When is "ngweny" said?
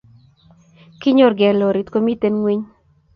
2.39-2.63